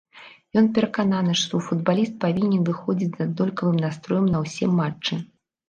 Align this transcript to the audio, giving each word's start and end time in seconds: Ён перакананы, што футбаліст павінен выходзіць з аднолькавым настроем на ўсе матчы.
Ён 0.61 0.69
перакананы, 0.77 1.35
што 1.41 1.59
футбаліст 1.67 2.17
павінен 2.25 2.65
выходзіць 2.71 3.13
з 3.21 3.29
аднолькавым 3.29 3.79
настроем 3.87 4.27
на 4.35 4.45
ўсе 4.49 4.75
матчы. 4.83 5.23